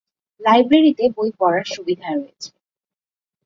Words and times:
লাইব্রেরীতে 0.41 1.05
বই 1.15 1.29
পড়ার 1.39 1.65
সুবিধা 1.73 2.09
রয়েছে। 2.11 2.49